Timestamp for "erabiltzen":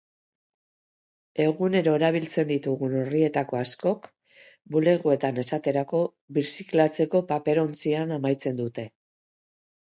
1.97-2.49